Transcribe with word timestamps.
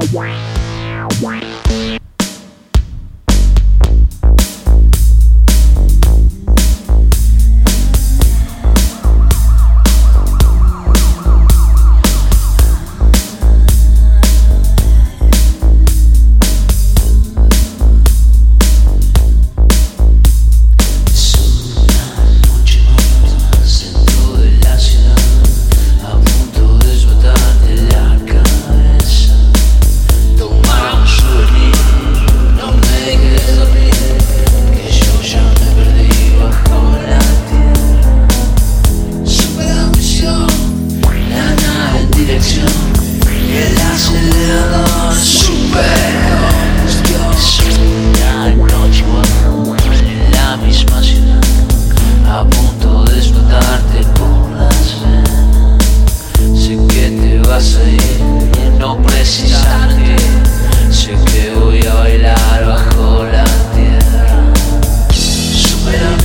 El 0.00 0.06
acelerador 0.06 1.59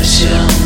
super 0.05 0.64